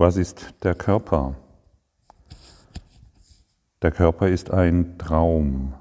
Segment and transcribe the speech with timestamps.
[0.00, 1.34] Was ist der Körper?
[3.82, 5.74] Der Körper ist ein Traum.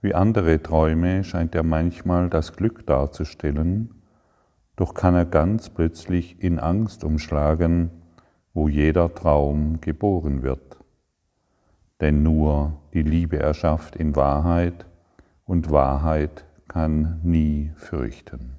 [0.00, 4.00] Wie andere Träume scheint er manchmal das Glück darzustellen,
[4.76, 7.90] doch kann er ganz plötzlich in Angst umschlagen,
[8.54, 10.78] wo jeder Traum geboren wird.
[12.00, 14.86] Denn nur die Liebe erschafft in Wahrheit
[15.44, 18.52] und Wahrheit kann nie fürchten.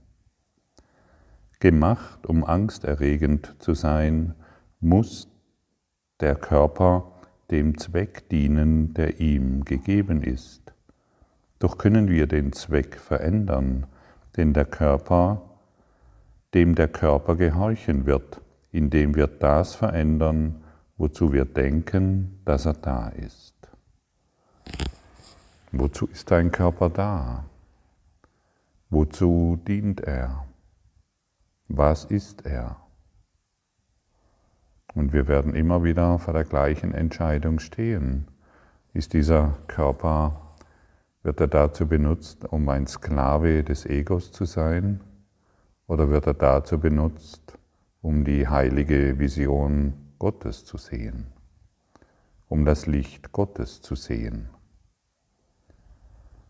[1.61, 4.35] Gemacht, um angsterregend zu sein,
[4.83, 5.29] muss
[6.19, 7.11] der Körper
[7.51, 10.73] dem Zweck dienen, der ihm gegeben ist.
[11.59, 13.87] Doch können wir den Zweck verändern,
[14.35, 15.41] denn der Körper,
[16.53, 18.41] dem der Körper gehorchen wird,
[18.71, 20.63] indem wir das verändern,
[20.97, 23.55] wozu wir denken, dass er da ist.
[25.71, 27.45] Wozu ist dein Körper da?
[28.89, 30.45] Wozu dient er?
[31.67, 32.82] Was ist er?
[34.95, 38.27] Und wir werden immer wieder vor der gleichen Entscheidung stehen.
[38.93, 40.55] Ist dieser Körper,
[41.23, 45.01] wird er dazu benutzt, um ein Sklave des Egos zu sein?
[45.87, 47.57] Oder wird er dazu benutzt,
[48.01, 51.27] um die heilige Vision Gottes zu sehen?
[52.47, 54.49] Um das Licht Gottes zu sehen?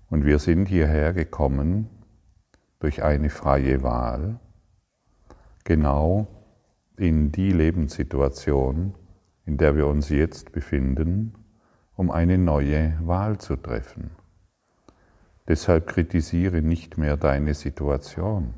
[0.10, 1.90] Und wir sind hierher gekommen
[2.80, 4.40] durch eine freie Wahl,
[5.64, 6.28] genau
[6.98, 8.94] in die Lebenssituation,
[9.46, 11.34] in der wir uns jetzt befinden,
[11.96, 14.12] um eine neue Wahl zu treffen.
[15.48, 18.54] Deshalb kritisiere nicht mehr deine Situation.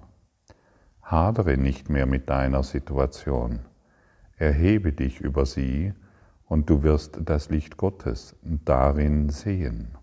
[1.02, 3.59] Hadere nicht mehr mit deiner Situation.
[4.38, 5.94] Erhebe dich über sie
[6.45, 9.97] und du wirst das Licht Gottes darin sehen.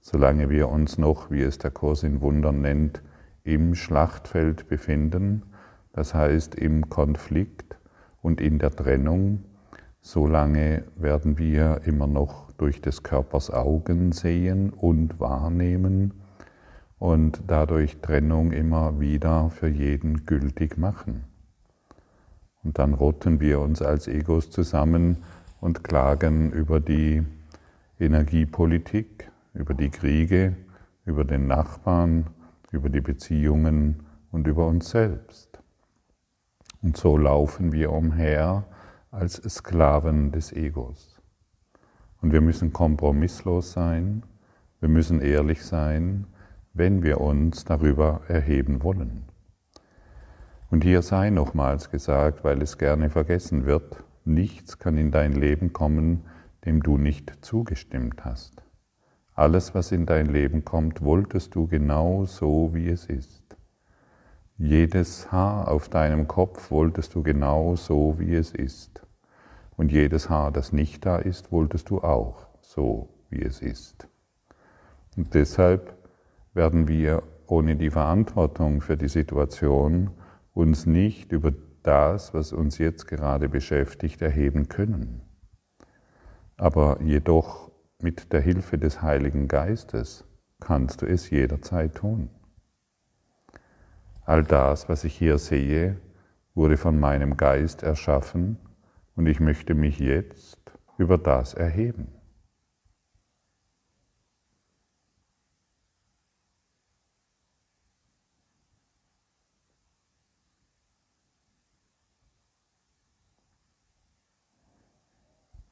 [0.00, 3.02] Solange wir uns noch, wie es der Kurs in Wundern nennt,
[3.44, 5.42] im Schlachtfeld befinden,
[5.92, 7.76] das heißt im Konflikt
[8.22, 9.44] und in der Trennung,
[10.00, 16.14] solange werden wir immer noch durch des Körpers Augen sehen und wahrnehmen
[16.98, 21.24] und dadurch Trennung immer wieder für jeden gültig machen.
[22.62, 25.18] Und dann rotten wir uns als Egos zusammen
[25.60, 27.22] und klagen über die
[27.98, 30.56] Energiepolitik, über die Kriege,
[31.04, 32.26] über den Nachbarn,
[32.70, 35.51] über die Beziehungen und über uns selbst.
[36.82, 38.64] Und so laufen wir umher
[39.10, 41.20] als Sklaven des Egos.
[42.20, 44.24] Und wir müssen kompromisslos sein,
[44.80, 46.26] wir müssen ehrlich sein,
[46.74, 49.24] wenn wir uns darüber erheben wollen.
[50.70, 55.72] Und hier sei nochmals gesagt, weil es gerne vergessen wird, nichts kann in dein Leben
[55.72, 56.24] kommen,
[56.64, 58.62] dem du nicht zugestimmt hast.
[59.34, 63.41] Alles, was in dein Leben kommt, wolltest du genau so, wie es ist.
[64.64, 69.04] Jedes Haar auf deinem Kopf wolltest du genau so, wie es ist.
[69.76, 74.06] Und jedes Haar, das nicht da ist, wolltest du auch so, wie es ist.
[75.16, 75.96] Und deshalb
[76.54, 80.12] werden wir ohne die Verantwortung für die Situation
[80.54, 81.52] uns nicht über
[81.82, 85.22] das, was uns jetzt gerade beschäftigt, erheben können.
[86.56, 90.24] Aber jedoch mit der Hilfe des Heiligen Geistes
[90.60, 92.30] kannst du es jederzeit tun.
[94.32, 96.00] All das, was ich hier sehe,
[96.54, 98.56] wurde von meinem Geist erschaffen
[99.14, 102.08] und ich möchte mich jetzt über das erheben.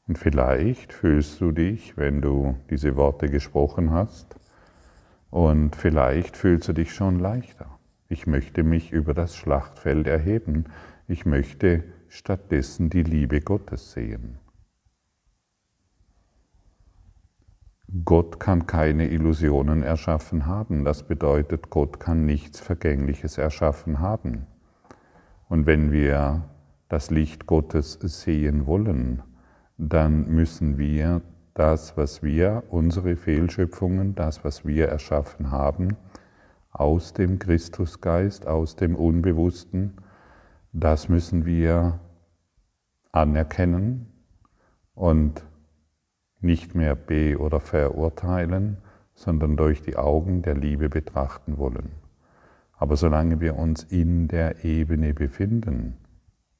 [0.06, 4.36] Und vielleicht fühlst du dich, wenn du diese Worte gesprochen hast,
[5.30, 7.79] und vielleicht fühlst du dich schon leichter.
[8.12, 10.64] Ich möchte mich über das Schlachtfeld erheben.
[11.06, 14.40] Ich möchte stattdessen die Liebe Gottes sehen.
[18.04, 20.84] Gott kann keine Illusionen erschaffen haben.
[20.84, 24.48] Das bedeutet, Gott kann nichts Vergängliches erschaffen haben.
[25.48, 26.50] Und wenn wir
[26.88, 29.22] das Licht Gottes sehen wollen,
[29.78, 31.22] dann müssen wir
[31.54, 35.96] das, was wir, unsere Fehlschöpfungen, das, was wir erschaffen haben,
[36.70, 39.94] aus dem Christusgeist, aus dem Unbewussten,
[40.72, 41.98] das müssen wir
[43.12, 44.06] anerkennen
[44.94, 45.44] und
[46.40, 48.78] nicht mehr be- oder verurteilen,
[49.14, 51.90] sondern durch die Augen der Liebe betrachten wollen.
[52.72, 55.98] Aber solange wir uns in der Ebene befinden,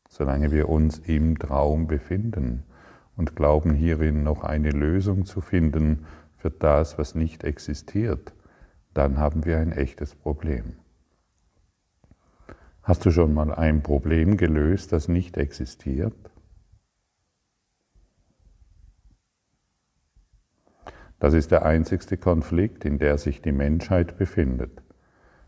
[0.09, 2.65] solange wir uns im Traum befinden
[3.17, 6.05] und glauben hierin noch eine Lösung zu finden
[6.35, 8.35] für das, was nicht existiert,
[8.95, 10.77] dann haben wir ein echtes Problem.
[12.83, 16.31] Hast du schon mal ein Problem gelöst, das nicht existiert?
[21.21, 24.83] Das ist der einzigste Konflikt, in der sich die Menschheit befindet.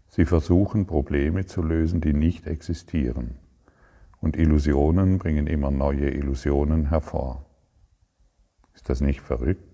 [0.06, 3.38] Sie versuchen Probleme zu lösen, die nicht existieren.
[4.20, 7.46] Und Illusionen bringen immer neue Illusionen hervor.
[8.74, 9.71] Ist das nicht verrückt?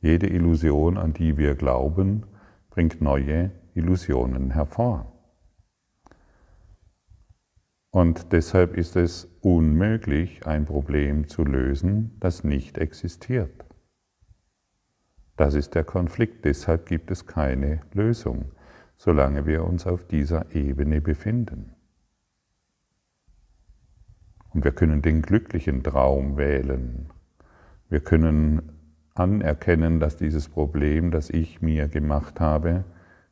[0.00, 2.24] Jede Illusion, an die wir glauben,
[2.70, 5.12] bringt neue Illusionen hervor.
[7.90, 13.64] Und deshalb ist es unmöglich, ein Problem zu lösen, das nicht existiert.
[15.36, 18.52] Das ist der Konflikt, deshalb gibt es keine Lösung,
[18.96, 21.74] solange wir uns auf dieser Ebene befinden.
[24.50, 27.10] Und wir können den glücklichen Traum wählen.
[27.88, 28.77] Wir können
[29.18, 32.84] anerkennen, dass dieses Problem, das ich mir gemacht habe,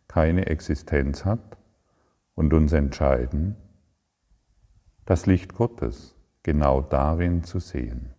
[0.08, 1.58] keine Existenz hat
[2.34, 3.56] und uns entscheiden,
[5.04, 8.14] das Licht Gottes genau darin zu sehen.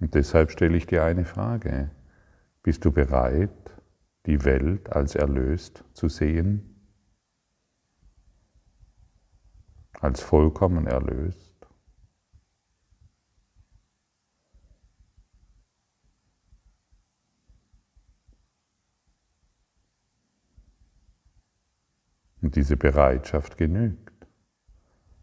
[0.00, 1.90] Und deshalb stelle ich dir eine Frage.
[2.62, 3.50] Bist du bereit,
[4.26, 6.74] die Welt als erlöst zu sehen?
[10.00, 11.49] Als vollkommen erlöst?
[22.50, 24.26] Und diese Bereitschaft genügt.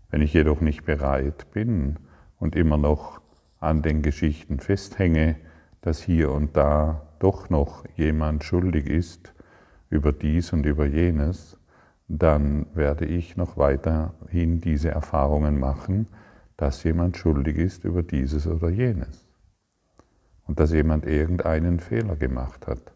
[0.09, 1.99] Wenn ich jedoch nicht bereit bin
[2.39, 3.19] und immer noch
[3.59, 5.35] an den Geschichten festhänge,
[5.81, 9.33] dass hier und da doch noch jemand schuldig ist
[9.89, 11.57] über dies und über jenes,
[12.07, 16.07] dann werde ich noch weiterhin diese Erfahrungen machen,
[16.55, 19.27] dass jemand schuldig ist über dieses oder jenes
[20.45, 22.93] und dass jemand irgendeinen Fehler gemacht hat.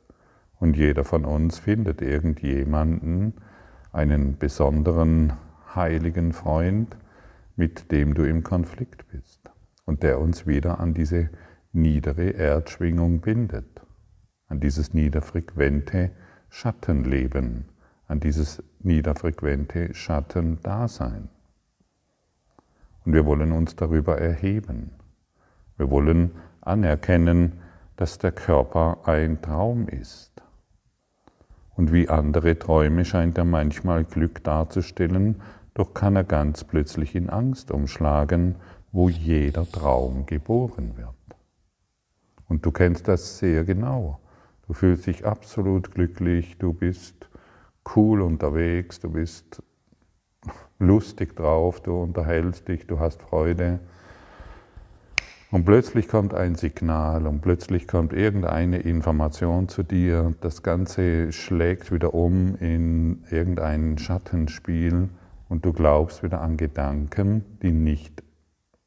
[0.58, 3.34] Und jeder von uns findet irgendjemanden,
[3.92, 5.34] einen besonderen
[5.76, 6.98] heiligen Freund,
[7.56, 9.50] mit dem du im Konflikt bist
[9.86, 11.30] und der uns wieder an diese
[11.74, 13.82] niedere Erdschwingung bindet,
[14.48, 16.12] an dieses niederfrequente
[16.50, 17.66] Schattenleben,
[18.08, 21.30] an dieses niederfrequente Schattendasein.
[23.06, 24.92] Und wir wollen uns darüber erheben.
[25.78, 27.62] Wir wollen anerkennen,
[27.96, 30.31] dass der Körper ein Traum ist.
[31.82, 35.42] Und wie andere Träume scheint er manchmal Glück darzustellen,
[35.74, 38.56] doch kann er ganz plötzlich in Angst umschlagen
[38.92, 41.10] wo jeder Traum geboren wird.
[42.48, 44.20] Und du kennst das sehr genau.
[44.68, 47.30] Du fühlst dich absolut glücklich, du bist
[47.96, 49.64] cool unterwegs, du bist
[50.80, 53.80] lustig drauf, du unterhältst dich, du hast Freude.
[55.52, 60.34] Und plötzlich kommt ein Signal und plötzlich kommt irgendeine Information zu dir.
[60.40, 65.10] Das Ganze schlägt wieder um in irgendein Schattenspiel
[65.50, 68.24] und du glaubst wieder an Gedanken, die nicht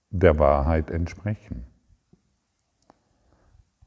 [0.09, 1.67] der Wahrheit entsprechen.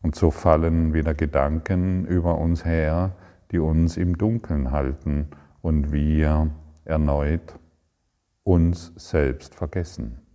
[0.04, 3.16] Und so fallen wieder Gedanken über uns her,
[3.52, 5.30] die uns im Dunkeln halten
[5.64, 6.52] und wir
[6.86, 7.58] erneut
[8.44, 10.27] uns selbst vergessen.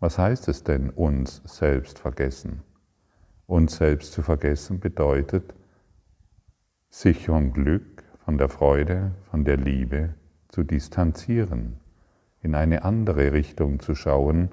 [0.00, 2.62] Was heißt es denn, uns selbst vergessen?
[3.46, 5.54] Uns selbst zu vergessen bedeutet,
[6.88, 10.14] sich vom Glück, von der Freude, von der Liebe
[10.48, 11.80] zu distanzieren,
[12.42, 14.50] in eine andere Richtung zu schauen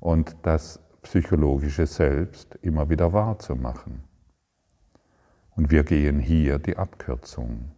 [0.00, 4.02] und das psychologische Selbst immer wieder wahrzumachen.
[5.54, 7.72] Und wir gehen hier die Abkürzung.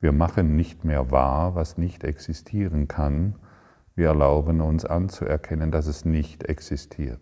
[0.00, 3.36] Wir machen nicht mehr wahr, was nicht existieren kann.
[3.94, 7.20] Wir erlauben uns anzuerkennen, dass es nicht existiert.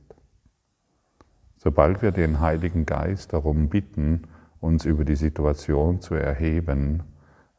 [1.57, 4.23] Sobald wir den Heiligen Geist darum bitten,
[4.61, 7.03] uns über die Situation zu erheben,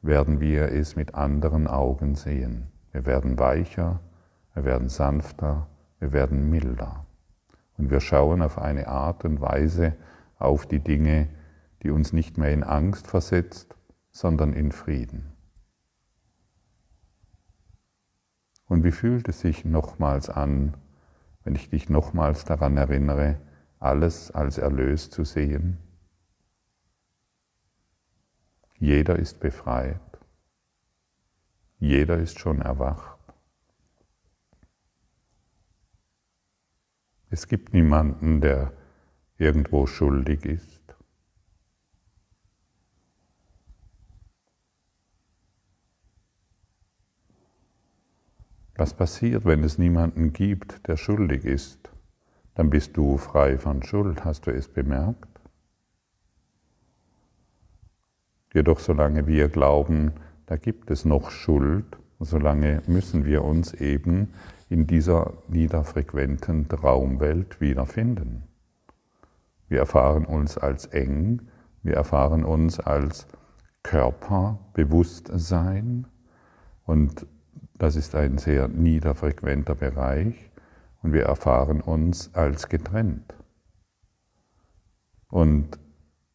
[0.01, 2.71] werden wir es mit anderen Augen sehen.
[2.91, 3.99] Wir werden weicher,
[4.53, 5.67] wir werden sanfter,
[5.99, 7.05] wir werden milder.
[7.77, 9.93] Und wir schauen auf eine Art und Weise
[10.37, 11.29] auf die Dinge,
[11.81, 13.75] die uns nicht mehr in Angst versetzt,
[14.11, 15.32] sondern in Frieden.
[18.73, 20.75] Und wie fühlt es sich nochmals an,
[21.43, 23.39] wenn ich dich nochmals daran erinnere,
[23.77, 25.77] alles als erlöst zu sehen?
[28.79, 30.01] Jeder ist befreit.
[31.77, 33.19] Jeder ist schon erwacht.
[37.29, 38.73] Es gibt niemanden, der
[39.37, 40.72] irgendwo schuldig ist.
[48.75, 51.91] Was passiert, wenn es niemanden gibt, der schuldig ist?
[52.55, 54.25] Dann bist du frei von Schuld.
[54.25, 55.29] Hast du es bemerkt?
[58.53, 60.13] Jedoch solange wir glauben,
[60.45, 64.33] da gibt es noch Schuld, solange müssen wir uns eben
[64.69, 68.43] in dieser niederfrequenten Traumwelt wiederfinden.
[69.67, 71.43] Wir erfahren uns als eng,
[71.81, 73.27] wir erfahren uns als
[73.81, 76.05] Körperbewusstsein
[76.85, 77.25] und
[77.83, 80.49] das ist ein sehr niederfrequenter Bereich
[81.01, 83.35] und wir erfahren uns als getrennt.
[85.27, 85.77] Und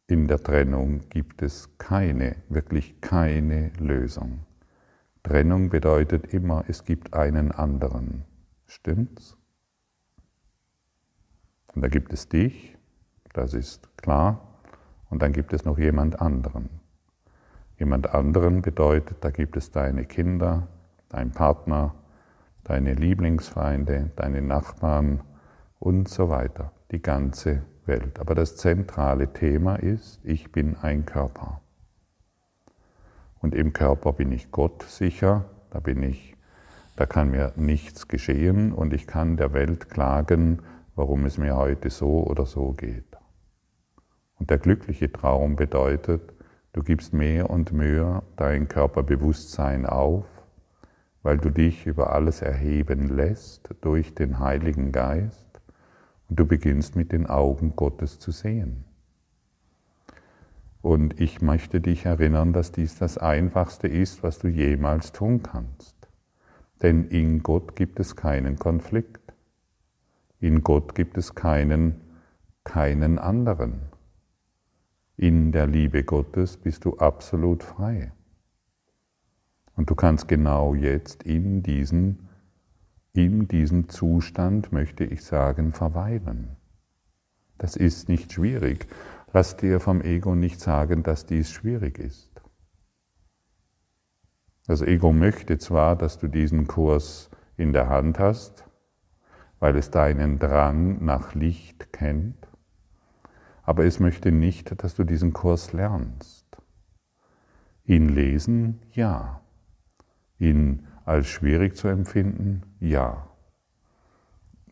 [0.08, 4.40] in der Trennung gibt es keine, wirklich keine Lösung.
[5.22, 8.24] Trennung bedeutet immer, es gibt einen anderen.
[8.66, 9.38] Stimmt's?
[11.74, 12.76] Und da gibt es dich,
[13.32, 14.60] das ist klar,
[15.08, 16.68] und dann gibt es noch jemand anderen.
[17.78, 20.68] Jemand anderen bedeutet, da gibt es deine Kinder,
[21.08, 21.94] dein Partner,
[22.64, 25.22] deine Lieblingsfeinde, deine Nachbarn
[25.78, 28.20] und so weiter, die ganze Welt.
[28.20, 31.60] Aber das zentrale Thema ist, ich bin ein Körper.
[33.40, 36.36] Und im Körper bin ich Gott sicher, da bin ich,
[36.96, 40.62] da kann mir nichts geschehen und ich kann der Welt klagen,
[40.96, 43.16] warum es mir heute so oder so geht.
[44.38, 46.34] Und der glückliche Traum bedeutet,
[46.72, 50.26] du gibst mehr und mehr dein Körperbewusstsein auf,
[51.28, 55.60] weil du dich über alles erheben lässt durch den Heiligen Geist
[56.26, 58.86] und du beginnst mit den Augen Gottes zu sehen.
[60.80, 65.94] Und ich möchte dich erinnern, dass dies das Einfachste ist, was du jemals tun kannst.
[66.80, 69.34] Denn in Gott gibt es keinen Konflikt.
[70.40, 72.00] In Gott gibt es keinen,
[72.64, 73.90] keinen anderen.
[75.18, 78.12] In der Liebe Gottes bist du absolut frei.
[79.78, 82.28] Und du kannst genau jetzt in diesen,
[83.12, 86.56] in diesem Zustand, möchte ich sagen, verweilen.
[87.58, 88.88] Das ist nicht schwierig.
[89.32, 92.42] Lass dir vom Ego nicht sagen, dass dies schwierig ist.
[94.66, 98.64] Das Ego möchte zwar, dass du diesen Kurs in der Hand hast,
[99.60, 102.48] weil es deinen Drang nach Licht kennt,
[103.62, 106.46] aber es möchte nicht, dass du diesen Kurs lernst.
[107.84, 109.40] Ihn lesen, ja.
[110.38, 113.28] Ihn als schwierig zu empfinden, ja.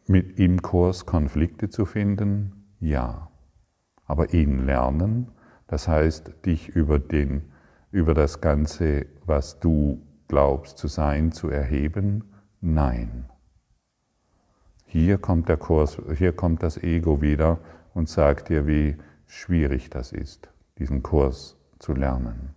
[0.07, 3.31] Mit im Kurs Konflikte zu finden, ja.
[4.05, 5.29] Aber ihn lernen,
[5.67, 7.43] das heißt, dich über, den,
[7.91, 12.25] über das Ganze, was du glaubst zu sein, zu erheben,
[12.61, 13.27] nein.
[14.87, 17.59] Hier kommt der Kurs, hier kommt das Ego wieder
[17.95, 18.97] und sagt dir, wie
[19.27, 22.55] schwierig das ist, diesen Kurs zu lernen.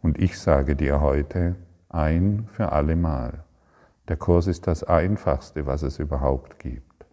[0.00, 1.56] Und ich sage dir heute
[1.92, 3.44] ein für alle Mal,
[4.08, 7.06] der Kurs ist das Einfachste, was es überhaupt gibt.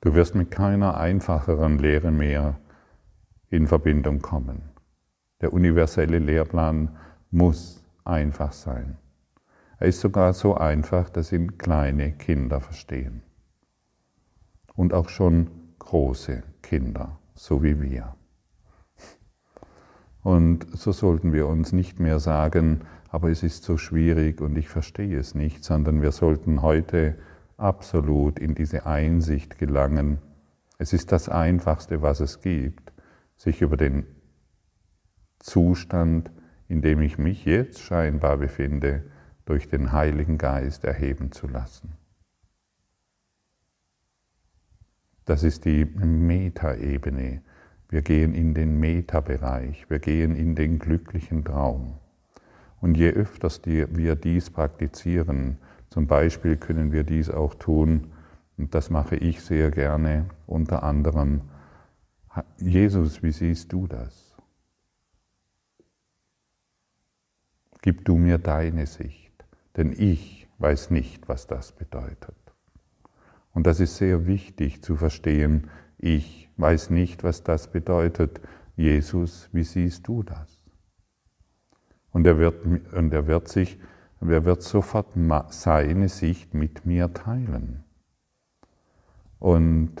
[0.00, 2.58] Du wirst mit keiner einfacheren Lehre mehr
[3.50, 4.70] in Verbindung kommen.
[5.40, 6.96] Der universelle Lehrplan
[7.30, 8.98] muss einfach sein.
[9.78, 13.22] Er ist sogar so einfach, dass ihn kleine Kinder verstehen.
[14.74, 18.14] Und auch schon große Kinder, so wie wir.
[20.22, 24.68] Und so sollten wir uns nicht mehr sagen, aber es ist so schwierig und ich
[24.68, 27.18] verstehe es nicht, sondern wir sollten heute
[27.56, 30.18] absolut in diese Einsicht gelangen.
[30.78, 32.92] Es ist das Einfachste, was es gibt,
[33.36, 34.06] sich über den
[35.40, 36.30] Zustand,
[36.68, 39.02] in dem ich mich jetzt scheinbar befinde,
[39.46, 41.96] durch den Heiligen Geist erheben zu lassen.
[45.24, 47.42] Das ist die Metaebene.
[47.88, 51.98] Wir gehen in den Meta-Bereich, wir gehen in den glücklichen Traum.
[52.80, 55.58] Und je öfters wir dies praktizieren,
[55.90, 58.12] zum Beispiel können wir dies auch tun,
[58.56, 61.42] und das mache ich sehr gerne, unter anderem,
[62.58, 64.34] Jesus, wie siehst du das?
[67.82, 69.32] Gib du mir deine Sicht
[69.76, 72.36] denn ich weiß nicht, was das bedeutet.
[73.54, 75.68] Und das ist sehr wichtig zu verstehen,
[75.98, 78.40] ich weiß nicht, was das bedeutet.
[78.76, 80.62] Jesus, wie siehst du das?
[82.10, 83.78] Und er wird, und er wird sich,
[84.20, 85.08] er wird sofort
[85.50, 87.84] seine Sicht mit mir teilen.
[89.38, 89.92] Und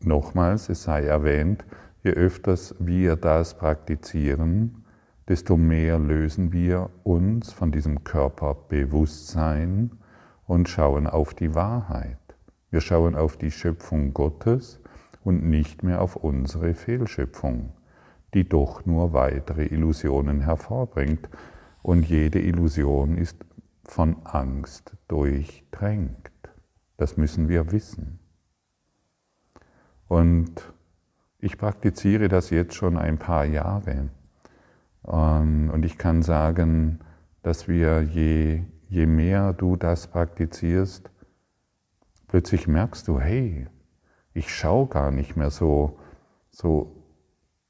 [0.00, 1.64] nochmals, es sei erwähnt,
[2.02, 4.84] je öfters wir das praktizieren,
[5.28, 9.90] desto mehr lösen wir uns von diesem Körperbewusstsein
[10.46, 12.21] und schauen auf die Wahrheit.
[12.72, 14.80] Wir schauen auf die Schöpfung Gottes
[15.22, 17.74] und nicht mehr auf unsere Fehlschöpfung,
[18.32, 21.28] die doch nur weitere Illusionen hervorbringt.
[21.82, 23.44] Und jede Illusion ist
[23.84, 26.30] von Angst durchdrängt.
[26.96, 28.20] Das müssen wir wissen.
[30.08, 30.72] Und
[31.40, 34.08] ich praktiziere das jetzt schon ein paar Jahre.
[35.06, 37.00] Ähm, und ich kann sagen,
[37.42, 41.11] dass wir, je, je mehr du das praktizierst,
[42.32, 43.66] plötzlich merkst du, hey,
[44.32, 45.98] ich schaue gar nicht mehr so,
[46.48, 46.96] so,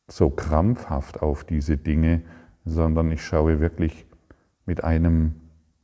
[0.06, 2.22] so krampfhaft auf diese Dinge,
[2.64, 4.06] sondern ich schaue wirklich
[4.64, 5.34] mit einem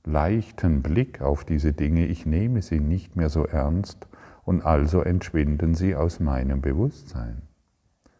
[0.04, 2.06] leichten Blick auf diese Dinge.
[2.06, 4.06] Ich nehme sie nicht mehr so ernst
[4.44, 7.42] und also entschwinden sie aus meinem Bewusstsein.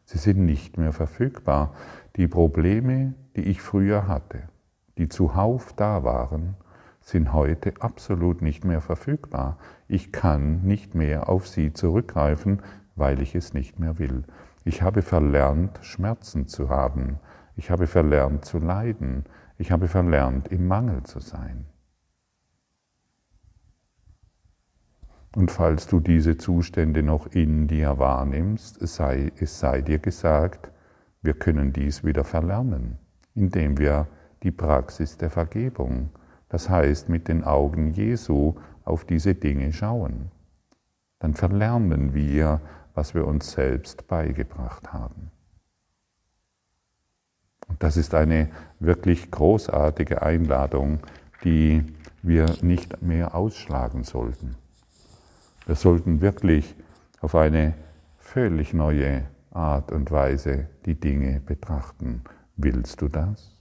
[0.07, 1.73] Sie sind nicht mehr verfügbar.
[2.17, 4.49] Die Probleme, die ich früher hatte,
[4.99, 6.57] die zuhauf da waren,
[7.09, 9.57] sind heute absolut nicht mehr verfügbar.
[9.89, 12.61] Ich kann nicht mehr auf sie zurückgreifen,
[12.97, 14.25] weil ich es nicht mehr will.
[14.65, 17.19] Ich habe verlernt, Schmerzen zu haben.
[17.57, 19.25] Ich habe verlernt zu leiden.
[19.57, 21.65] Ich habe verlernt, im Mangel zu sein.
[25.35, 30.71] Und falls du diese Zustände noch in dir wahrnimmst, es sei, es sei dir gesagt,
[31.23, 32.99] wir können dies wieder verlernen,
[33.35, 34.09] indem wir
[34.43, 36.11] die Praxis der Vergebung,
[36.49, 40.31] das heißt mit den Augen Jesu auf diese Dinge schauen.
[41.19, 42.61] Dann verlernen wir,
[42.95, 45.31] was wir uns selbst beigebracht haben.
[47.69, 48.49] Und das ist eine
[48.81, 51.01] wirklich großartige Einladung,
[51.45, 51.85] die
[52.23, 54.57] wir nicht mehr ausschlagen sollten.
[55.67, 56.75] Wir sollten wirklich
[57.21, 57.75] auf eine
[58.17, 62.23] völlig neue Art und Weise die Dinge betrachten.
[62.57, 63.58] Willst du das?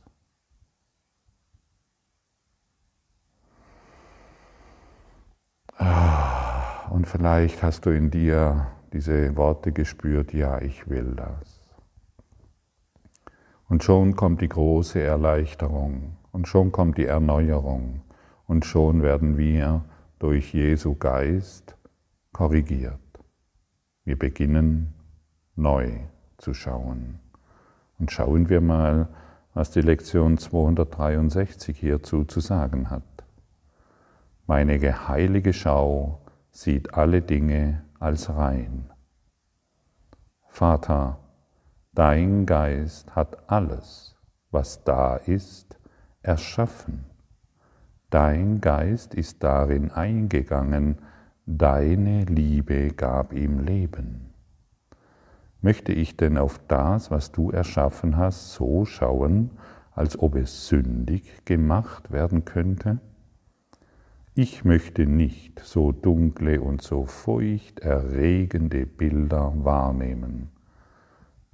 [5.80, 11.62] Und vielleicht hast du in dir diese Worte gespürt, ja, ich will das.
[13.70, 18.02] Und schon kommt die große Erleichterung und schon kommt die Erneuerung
[18.46, 19.84] und schon werden wir
[20.20, 21.76] durch Jesu Geist
[22.32, 23.00] korrigiert.
[24.06, 24.94] Wir beginnen
[25.56, 25.92] neu
[26.38, 27.20] zu schauen.
[28.00, 29.10] Und schauen wir mal,
[29.54, 33.17] was die Lektion 263 hierzu zu sagen hat.
[34.50, 34.80] Meine
[35.10, 38.90] heilige Schau sieht alle Dinge als rein.
[40.48, 41.20] Vater,
[41.94, 44.16] dein Geist hat alles,
[44.50, 45.78] was da ist,
[46.22, 47.04] erschaffen.
[48.10, 51.00] Dein Geist ist darin eingegangen,
[51.46, 54.34] deine Liebe gab ihm Leben.
[55.60, 59.52] Möchte ich denn auf das, was du erschaffen hast, so schauen,
[59.92, 63.02] als ob es sündig gemacht werden könnte?
[64.40, 70.50] Ich möchte nicht so dunkle und so feucht erregende Bilder wahrnehmen.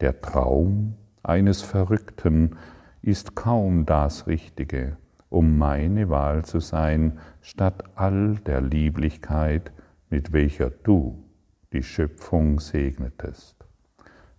[0.02, 2.58] Der Traum eines Verrückten
[3.02, 4.98] ist kaum das Richtige,
[5.30, 9.72] um meine Wahl zu sein, statt all der Lieblichkeit,
[10.10, 11.24] mit welcher du
[11.72, 13.66] die Schöpfung segnetest,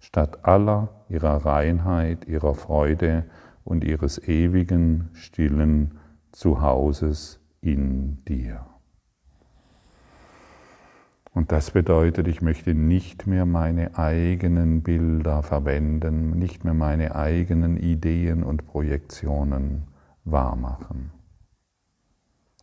[0.01, 3.25] statt aller ihrer Reinheit, ihrer Freude
[3.65, 5.99] und ihres ewigen, stillen
[6.31, 8.66] Zuhauses in dir.
[11.33, 17.77] Und das bedeutet, ich möchte nicht mehr meine eigenen Bilder verwenden, nicht mehr meine eigenen
[17.77, 19.88] Ideen und Projektionen
[20.24, 21.11] wahrmachen.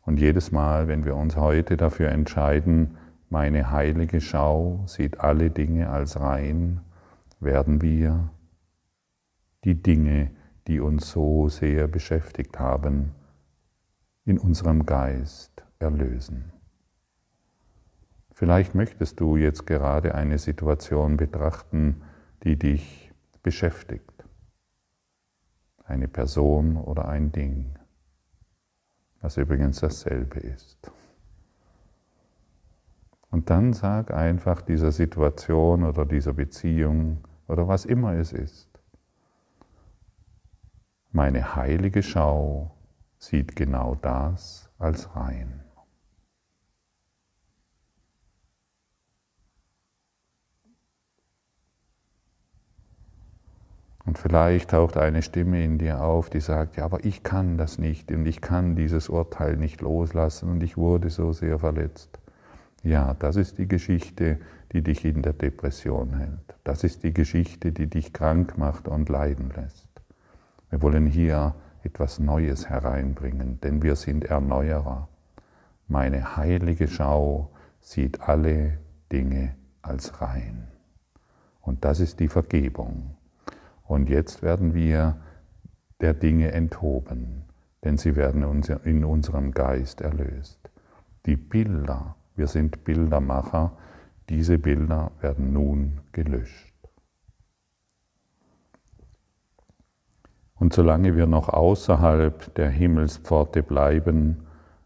[0.04, 2.98] Und jedes Mal, wenn wir uns heute dafür entscheiden,
[3.30, 6.80] meine heilige Schau sieht alle Dinge als rein,
[7.40, 8.30] werden wir
[9.64, 10.32] die Dinge,
[10.68, 13.12] die uns so sehr beschäftigt haben,
[14.26, 16.52] in unserem Geist erlösen.
[18.34, 22.02] Vielleicht möchtest du jetzt gerade eine Situation betrachten,
[22.44, 23.12] die dich
[23.44, 24.26] beschäftigt.
[25.84, 27.76] Eine Person oder ein Ding,
[29.22, 30.92] was übrigens dasselbe ist.
[33.30, 38.70] Und dann sag einfach dieser Situation oder dieser Beziehung oder was immer es ist,
[41.12, 42.72] meine heilige Schau
[43.22, 45.62] sieht genau das als rein.
[54.06, 57.78] Und vielleicht taucht eine Stimme in dir auf, die sagt, ja, aber ich kann das
[57.78, 62.20] nicht und ich kann dieses Urteil nicht loslassen und ich wurde so sehr verletzt.
[62.84, 64.40] Ja, das ist die Geschichte,
[64.72, 66.56] die dich in der Depression hält.
[66.64, 69.88] Das ist die Geschichte, die dich krank macht und leiden lässt.
[70.72, 71.54] Wir wollen hier
[71.84, 75.08] etwas Neues hereinbringen, denn wir sind Erneuerer.
[75.88, 78.78] Meine heilige Schau sieht alle
[79.12, 80.68] Dinge als rein.
[81.62, 83.16] Und das ist die Vergebung.
[83.84, 85.18] Und jetzt werden wir
[86.00, 87.44] der Dinge enthoben,
[87.84, 90.70] denn sie werden in unserem Geist erlöst.
[91.26, 93.78] Die Bilder, wir sind Bildermacher,
[94.30, 96.71] Diese Bilder werden nun gelöscht.
[100.62, 104.44] Und solange wir noch außerhalb der Himmelspforte bleiben,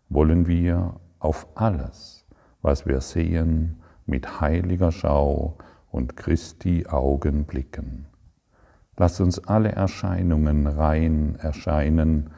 [0.07, 2.25] wollen wir auf alles,
[2.61, 5.57] was wir sehen, mit heiliger Schau
[5.91, 8.05] und Christi Augen blicken.
[8.95, 12.29] Lass uns alle Erscheinungen rein erscheinen,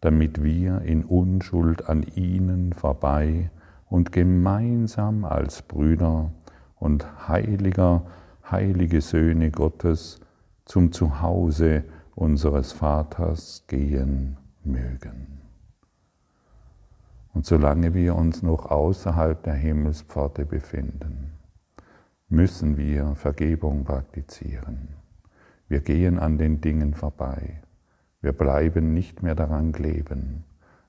[0.00, 3.50] damit wir in Unschuld an ihnen vorbei
[3.90, 6.30] und gemeinsam als Brüder
[6.76, 8.06] und heiliger,
[8.50, 10.18] heilige Söhne Gottes
[10.64, 11.84] zum Zuhause
[12.16, 15.42] unseres Vaters gehen mögen.
[17.34, 21.32] Und solange wir uns noch außerhalb der Himmelspforte befinden,
[22.28, 24.88] müssen wir Vergebung praktizieren.
[25.68, 27.60] Wir gehen an den Dingen vorbei.
[28.22, 30.44] Wir bleiben nicht mehr daran kleben.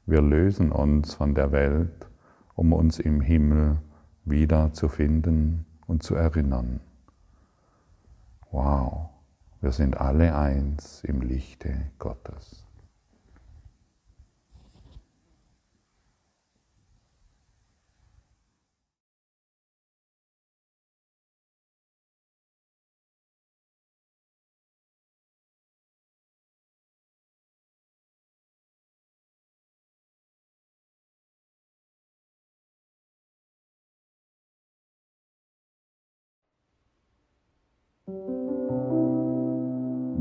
[0.06, 2.08] Wir lösen uns von der Welt,
[2.56, 3.80] um uns im Himmel
[4.24, 6.80] wieder zu finden und zu erinnern.
[8.50, 9.10] Wow,
[9.62, 12.67] wir sind alle eins im Lichte Gottes.